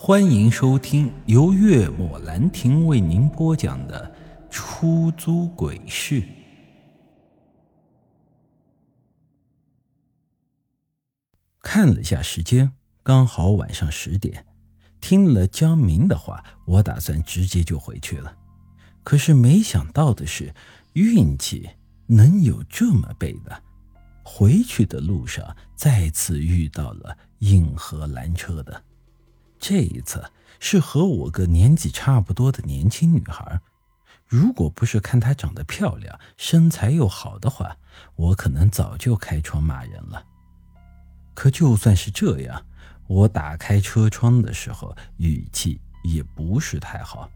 [0.00, 4.14] 欢迎收听由月末兰亭为您播讲的
[4.48, 6.22] 《出租鬼市》。
[11.60, 12.72] 看了下时间，
[13.02, 14.46] 刚好晚上十点。
[15.00, 18.32] 听了江明的话，我打算直接就回去了。
[19.02, 20.54] 可是没想到的是，
[20.92, 21.68] 运气
[22.06, 23.64] 能有这么背的。
[24.22, 28.84] 回去的路上，再次遇到了硬核拦车的。
[29.58, 30.24] 这一次
[30.60, 33.60] 是和我个年纪差不多的年轻女孩，
[34.26, 37.76] 如果不是看她长得漂亮、身材又好的话，
[38.16, 40.24] 我可能早就开窗骂人了。
[41.34, 42.64] 可就算是这样，
[43.06, 47.30] 我打开车窗的时候语气也不是太好。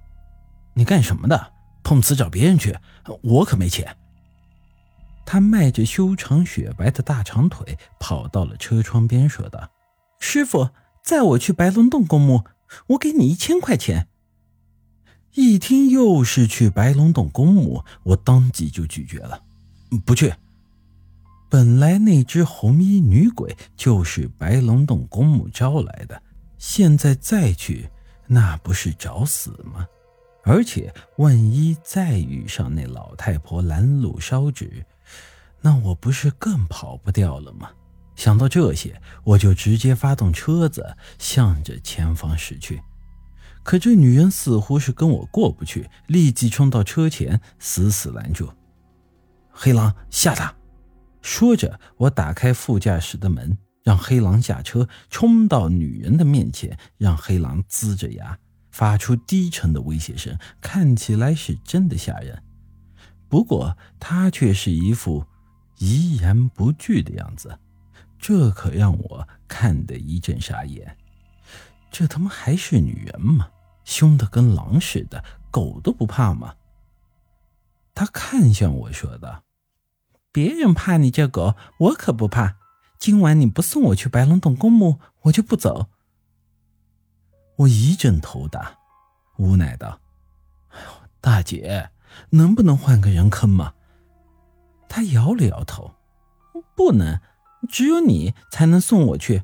[0.74, 1.52] 你干什么的？
[1.84, 2.76] 碰瓷找别人去？
[3.23, 3.96] 我可没钱。
[5.24, 9.70] 她迈着修长雪白的大长腿跑到了车窗边，说道
[10.18, 10.68] ：“师傅。”
[11.02, 12.45] 载我去白龙洞公墓，
[12.88, 14.09] 我给你一千块钱。
[15.35, 19.43] 一听又是去白龙洞公墓，我当即就拒绝了，
[20.04, 20.32] 不去。
[21.51, 26.23] 本来那只红衣女鬼就是白龙洞公墓招来的，
[26.57, 27.91] 现在再去，
[28.26, 29.87] 那不是找死吗？
[30.45, 34.85] 而且万一再遇上那老太婆拦路烧纸，
[35.60, 37.71] 那我不是更跑不掉了吗？
[38.15, 42.82] 想到这些，我就直接发动车子，向着前方驶去。
[43.63, 48.52] 可这女人似乎是跟我过不去，立即冲到车前，死死拦住。
[49.51, 50.54] 黑狼下他！
[51.21, 58.37] 说着，我打开副驾驶的门，让黑狼下车，冲到女人的面前，让黑狼龇着牙，
[58.71, 62.43] 发出低沉的威胁声，看起来是真的吓人。
[63.29, 65.25] 不过他却是一副
[65.78, 67.56] 怡然不惧的样子。
[68.22, 70.97] 这可让我看得一阵傻眼，
[71.91, 73.50] 这他妈还是女人吗？
[73.84, 76.54] 凶的跟狼似的，狗都不怕吗？
[77.92, 79.42] 他看向我说道
[80.30, 82.58] ：“别人怕你这狗，我可不怕。
[82.97, 85.88] 今晚你不送我去白龙洞公墓，我就不走。”
[87.58, 88.78] 我一阵头大，
[89.36, 89.98] 无奈道
[90.70, 90.86] ：“哎呦，
[91.20, 91.91] 大姐，
[92.30, 93.74] 能不能换个人坑吗？”
[94.88, 95.92] 他摇了摇头
[96.76, 97.20] ：“不能。”
[97.68, 99.42] 只有你才能送我去。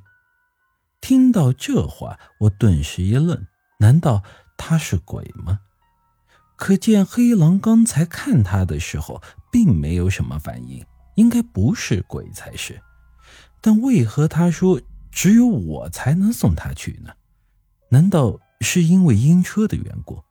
[1.00, 3.46] 听到这话，我顿时一愣，
[3.78, 4.22] 难道
[4.56, 5.60] 他是鬼吗？
[6.56, 10.84] 可见黑狼刚才看他的时候，并没有什么反应，
[11.14, 12.80] 应该不是鬼才是。
[13.60, 14.80] 但为何他说
[15.10, 17.12] 只有我才能送他去呢？
[17.90, 20.22] 难道是因为晕车的缘故？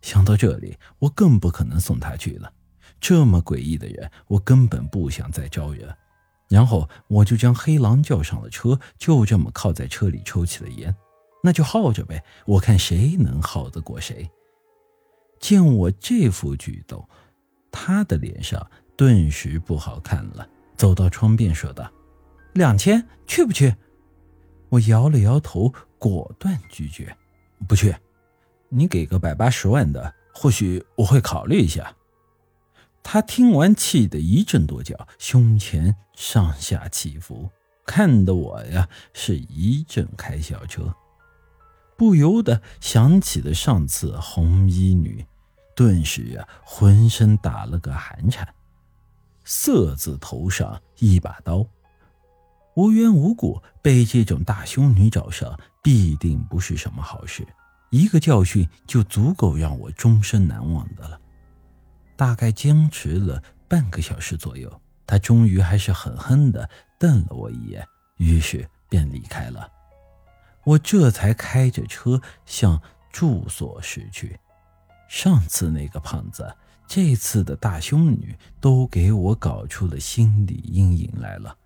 [0.00, 2.52] 想到这里，我更不可能送他去了。
[3.00, 5.96] 这么诡异的人，我根本不想再招惹。
[6.52, 10.94] 然后我就将黑狼叫上了车，就这么靠在车里抽起了烟。
[11.42, 14.30] 那就耗着呗，我看谁能耗得过谁。
[15.40, 17.08] 见我这副举动，
[17.70, 20.46] 他的脸上顿时不好看了，
[20.76, 21.90] 走到窗边说道
[22.52, 23.74] ：“两千，去不去？”
[24.68, 27.16] 我摇了摇头，果断拒绝
[27.66, 27.96] ：“不去。
[28.68, 31.96] 你给个百八十万的，或许我会考虑一下。”
[33.02, 37.50] 他听完，气得一阵跺脚，胸前上下起伏，
[37.84, 40.94] 看得我呀是一阵开小车，
[41.96, 45.26] 不由得想起了上次红衣女，
[45.74, 48.46] 顿时呀浑身打了个寒颤。
[49.44, 51.66] 色字头上一把刀，
[52.76, 57.44] 无缘无故被这种大凶女找上，必定不是什么好事。
[57.90, 61.20] 一个教训就足够让我终身难忘的了。
[62.16, 66.68] 大概僵持了半个小时左右，他终于还是狠狠地
[66.98, 67.86] 瞪了我一眼，
[68.18, 69.68] 于是便离开了。
[70.64, 72.80] 我这才开着车向
[73.10, 74.38] 住所驶去。
[75.08, 76.54] 上次那个胖子，
[76.86, 81.56] 这次的大胸女，都给我搞出了心理阴影来了。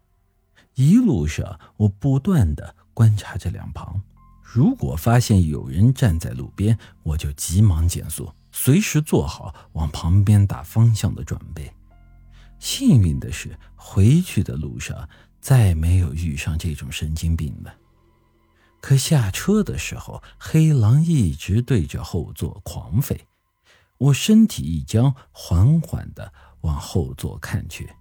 [0.75, 4.01] 一路上，我不断地观察着两旁，
[4.43, 8.33] 如果发现有人站在路边，我就急忙减速。
[8.59, 11.71] 随时做好往旁边打方向的准备。
[12.59, 15.07] 幸运的是，回去的路上
[15.43, 17.75] 再没有遇上这种神经病了。
[18.81, 23.21] 可下车的时候，黑狼一直对着后座狂吠。
[23.99, 26.33] 我身体一僵，缓缓地
[26.63, 27.95] 往后座看去，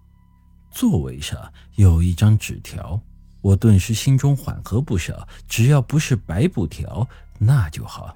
[0.71, 2.99] 座位上有一张纸条。
[3.41, 7.07] 我顿时心中缓和不少，只要不是白布条，
[7.39, 8.15] 那就好。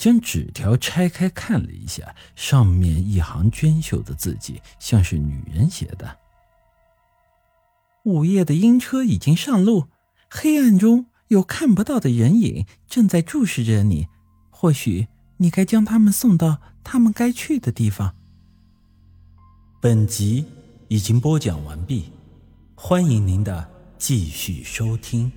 [0.00, 6.16] 将纸条拆开看了一下，上面一行娟秀的字迹，像是女人写的。
[8.04, 9.88] 午夜的阴车已经上路，
[10.30, 14.08] 黑暗中有看不到的人影正在注视着你。
[14.48, 18.14] 或许你该将他们送到他们该去的地方。
[19.82, 20.46] 本集
[20.88, 22.10] 已经播讲完毕，
[22.74, 23.68] 欢迎您的
[23.98, 25.30] 继续收听。